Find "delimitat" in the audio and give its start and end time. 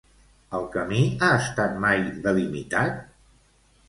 2.23-3.05